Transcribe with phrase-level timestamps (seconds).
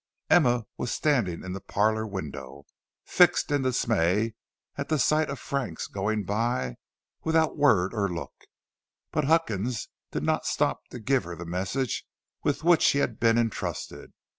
[0.31, 2.65] Emma was standing in the parlor window,
[3.05, 4.33] fixed in dismay
[4.75, 6.77] at the sight of Frank's going by
[7.23, 8.45] without word or look;
[9.11, 12.03] but Huckins did not stop to give her the message
[12.41, 14.11] with which he had been entrusted.